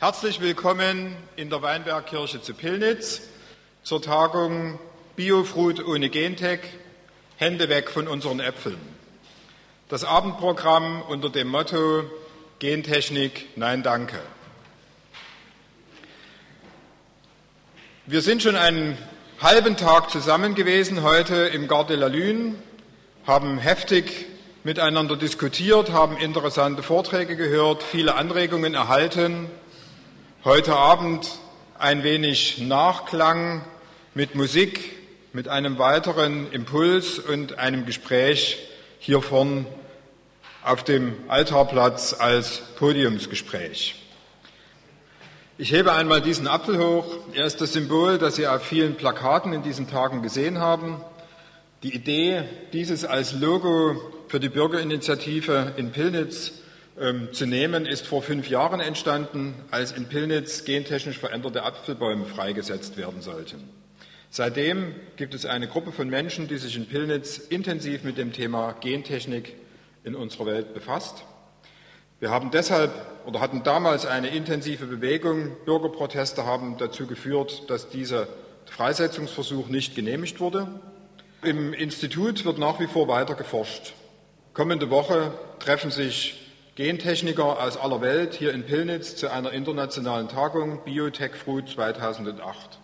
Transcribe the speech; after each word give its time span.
Herzlich 0.00 0.40
willkommen 0.40 1.16
in 1.34 1.50
der 1.50 1.60
Weinbergkirche 1.60 2.40
zu 2.40 2.54
Pillnitz 2.54 3.20
zur 3.82 4.00
Tagung 4.00 4.78
Biofruit 5.16 5.84
ohne 5.84 6.08
Gentech, 6.08 6.60
Hände 7.36 7.68
weg 7.68 7.90
von 7.90 8.06
unseren 8.06 8.38
Äpfeln. 8.38 8.78
Das 9.88 10.04
Abendprogramm 10.04 11.02
unter 11.02 11.30
dem 11.30 11.48
Motto 11.48 12.04
Gentechnik, 12.60 13.46
nein 13.56 13.82
danke. 13.82 14.20
Wir 18.06 18.22
sind 18.22 18.44
schon 18.44 18.54
einen 18.54 18.96
halben 19.40 19.76
Tag 19.76 20.10
zusammen 20.10 20.54
gewesen 20.54 21.02
heute 21.02 21.34
im 21.34 21.66
Gare 21.66 21.86
de 21.88 21.96
la 21.96 22.06
Lune, 22.06 22.54
haben 23.26 23.58
heftig 23.58 24.26
miteinander 24.62 25.16
diskutiert, 25.16 25.90
haben 25.90 26.16
interessante 26.18 26.84
Vorträge 26.84 27.34
gehört, 27.34 27.82
viele 27.82 28.14
Anregungen 28.14 28.74
erhalten 28.74 29.50
Heute 30.44 30.76
Abend 30.76 31.28
ein 31.80 32.04
wenig 32.04 32.58
Nachklang 32.58 33.64
mit 34.14 34.36
Musik, 34.36 34.92
mit 35.32 35.48
einem 35.48 35.78
weiteren 35.78 36.52
Impuls 36.52 37.18
und 37.18 37.58
einem 37.58 37.86
Gespräch 37.86 38.56
hier 39.00 39.20
vorn 39.20 39.66
auf 40.62 40.84
dem 40.84 41.16
Altarplatz 41.26 42.14
als 42.16 42.62
Podiumsgespräch. 42.76 43.96
Ich 45.58 45.72
hebe 45.72 45.92
einmal 45.92 46.22
diesen 46.22 46.46
Apfel 46.46 46.78
hoch. 46.78 47.16
Er 47.34 47.44
ist 47.44 47.60
das 47.60 47.72
Symbol, 47.72 48.18
das 48.18 48.36
Sie 48.36 48.46
auf 48.46 48.62
vielen 48.62 48.94
Plakaten 48.94 49.52
in 49.52 49.64
diesen 49.64 49.90
Tagen 49.90 50.22
gesehen 50.22 50.60
haben. 50.60 51.00
Die 51.82 51.92
Idee, 51.92 52.44
dieses 52.72 53.04
als 53.04 53.32
Logo 53.32 54.00
für 54.28 54.38
die 54.38 54.50
Bürgerinitiative 54.50 55.74
in 55.76 55.90
Pillnitz 55.90 56.52
ähm, 57.00 57.32
zu 57.32 57.46
nehmen, 57.46 57.86
ist 57.86 58.06
vor 58.06 58.22
fünf 58.22 58.48
Jahren 58.48 58.80
entstanden, 58.80 59.54
als 59.70 59.92
in 59.92 60.06
Pillnitz 60.06 60.64
gentechnisch 60.64 61.18
veränderte 61.18 61.62
Apfelbäume 61.62 62.24
freigesetzt 62.24 62.96
werden 62.96 63.20
sollten. 63.20 63.68
Seitdem 64.30 64.94
gibt 65.16 65.34
es 65.34 65.46
eine 65.46 65.68
Gruppe 65.68 65.92
von 65.92 66.08
Menschen, 66.08 66.48
die 66.48 66.58
sich 66.58 66.76
in 66.76 66.86
Pillnitz 66.86 67.38
intensiv 67.38 68.04
mit 68.04 68.18
dem 68.18 68.32
Thema 68.32 68.72
Gentechnik 68.72 69.54
in 70.04 70.14
unserer 70.14 70.46
Welt 70.46 70.74
befasst. 70.74 71.24
Wir 72.20 72.30
haben 72.30 72.50
deshalb 72.50 72.92
oder 73.26 73.40
hatten 73.40 73.62
damals 73.62 74.04
eine 74.04 74.28
intensive 74.28 74.86
Bewegung. 74.86 75.56
Bürgerproteste 75.64 76.44
haben 76.44 76.76
dazu 76.76 77.06
geführt, 77.06 77.70
dass 77.70 77.90
dieser 77.90 78.26
Freisetzungsversuch 78.66 79.68
nicht 79.68 79.94
genehmigt 79.94 80.40
wurde. 80.40 80.68
Im 81.42 81.72
Institut 81.72 82.44
wird 82.44 82.58
nach 82.58 82.80
wie 82.80 82.88
vor 82.88 83.06
weiter 83.06 83.34
geforscht. 83.34 83.94
Kommende 84.52 84.90
Woche 84.90 85.32
treffen 85.60 85.92
sich 85.92 86.47
Gentechniker 86.78 87.60
aus 87.60 87.76
aller 87.76 88.00
Welt 88.02 88.34
hier 88.34 88.54
in 88.54 88.62
Pillnitz 88.62 89.16
zu 89.16 89.32
einer 89.32 89.50
internationalen 89.50 90.28
Tagung 90.28 90.78
Biotech 90.84 91.34
Fruit 91.34 91.68
2008. 91.68 92.78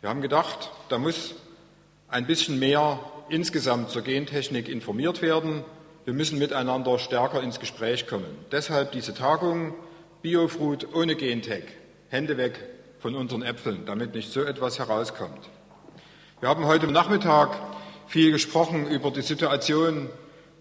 Wir 0.00 0.08
haben 0.08 0.22
gedacht, 0.22 0.70
da 0.90 0.96
muss 0.96 1.34
ein 2.06 2.28
bisschen 2.28 2.60
mehr 2.60 3.00
insgesamt 3.28 3.90
zur 3.90 4.02
Gentechnik 4.02 4.68
informiert 4.68 5.22
werden. 5.22 5.64
Wir 6.04 6.14
müssen 6.14 6.38
miteinander 6.38 7.00
stärker 7.00 7.42
ins 7.42 7.58
Gespräch 7.58 8.06
kommen. 8.06 8.30
Deshalb 8.52 8.92
diese 8.92 9.12
Tagung 9.12 9.74
Biofruit 10.22 10.94
ohne 10.94 11.16
Gentech. 11.16 11.64
Hände 12.10 12.36
weg 12.36 12.60
von 13.00 13.16
unseren 13.16 13.42
Äpfeln, 13.42 13.86
damit 13.86 14.14
nicht 14.14 14.30
so 14.30 14.44
etwas 14.44 14.78
herauskommt. 14.78 15.48
Wir 16.38 16.48
haben 16.48 16.64
heute 16.64 16.86
Nachmittag 16.86 17.58
viel 18.06 18.30
gesprochen 18.30 18.86
über 18.86 19.10
die 19.10 19.22
Situation 19.22 20.08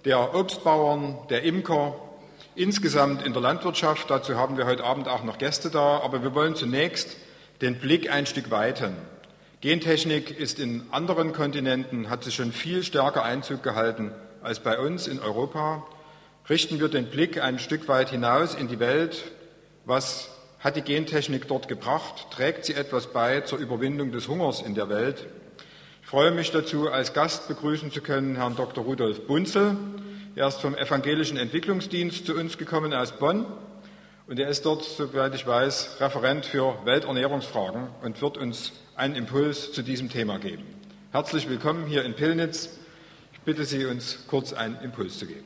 der 0.03 0.33
Obstbauern, 0.33 1.19
der 1.29 1.43
Imker, 1.43 2.08
insgesamt 2.55 3.25
in 3.25 3.33
der 3.33 3.41
Landwirtschaft. 3.41 4.09
Dazu 4.09 4.35
haben 4.35 4.57
wir 4.57 4.65
heute 4.65 4.83
Abend 4.83 5.07
auch 5.07 5.23
noch 5.23 5.37
Gäste 5.37 5.69
da. 5.69 5.99
Aber 5.99 6.23
wir 6.23 6.33
wollen 6.33 6.55
zunächst 6.55 7.17
den 7.61 7.79
Blick 7.79 8.11
ein 8.11 8.25
Stück 8.25 8.51
weiten. 8.51 8.95
Gentechnik 9.61 10.39
ist 10.39 10.57
in 10.59 10.83
anderen 10.91 11.33
Kontinenten, 11.33 12.09
hat 12.09 12.23
sie 12.23 12.31
schon 12.31 12.53
viel 12.53 12.83
stärker 12.83 13.23
Einzug 13.23 13.61
gehalten 13.61 14.11
als 14.41 14.61
bei 14.61 14.79
uns 14.79 15.07
in 15.07 15.19
Europa. 15.19 15.85
Richten 16.49 16.79
wir 16.79 16.87
den 16.87 17.07
Blick 17.07 17.41
ein 17.41 17.59
Stück 17.59 17.87
weit 17.87 18.09
hinaus 18.09 18.55
in 18.55 18.69
die 18.69 18.79
Welt. 18.79 19.31
Was 19.85 20.29
hat 20.59 20.77
die 20.77 20.81
Gentechnik 20.81 21.47
dort 21.47 21.67
gebracht? 21.67 22.27
Trägt 22.31 22.65
sie 22.65 22.73
etwas 22.73 23.07
bei 23.07 23.41
zur 23.41 23.59
Überwindung 23.59 24.11
des 24.11 24.27
Hungers 24.27 24.61
in 24.61 24.75
der 24.75 24.87
Welt? 24.89 25.27
Ich 26.01 26.07
freue 26.07 26.31
mich 26.31 26.51
dazu, 26.51 26.89
als 26.89 27.13
Gast 27.13 27.47
begrüßen 27.47 27.91
zu 27.91 28.01
können 28.01 28.35
Herrn 28.35 28.55
Dr. 28.55 28.83
Rudolf 28.83 29.27
Bunzel. 29.27 29.75
Er 30.39 30.47
ist 30.47 30.61
vom 30.61 30.73
Evangelischen 30.73 31.35
Entwicklungsdienst 31.35 32.25
zu 32.25 32.33
uns 32.33 32.57
gekommen 32.57 32.93
aus 32.93 33.11
Bonn 33.11 33.45
und 34.25 34.39
er 34.39 34.47
ist 34.47 34.65
dort, 34.65 34.85
soweit 34.85 35.35
ich 35.35 35.45
weiß, 35.45 35.97
Referent 35.99 36.45
für 36.45 36.77
Welternährungsfragen 36.85 37.89
und 38.03 38.21
wird 38.21 38.37
uns 38.37 38.71
einen 38.95 39.15
Impuls 39.15 39.73
zu 39.73 39.81
diesem 39.81 40.07
Thema 40.07 40.39
geben. 40.39 40.63
Herzlich 41.11 41.49
willkommen 41.49 41.87
hier 41.87 42.05
in 42.05 42.13
Pillnitz. 42.13 42.69
Ich 43.33 43.41
bitte 43.41 43.65
Sie, 43.65 43.85
uns 43.85 44.27
kurz 44.27 44.53
einen 44.53 44.79
Impuls 44.79 45.19
zu 45.19 45.25
geben. 45.25 45.43